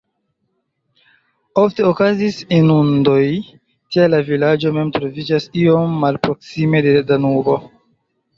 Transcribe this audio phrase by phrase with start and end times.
[1.63, 3.19] Ofte okazis inundoj,
[3.97, 7.61] tial la vilaĝo mem troviĝas iom malproksime de Danubo.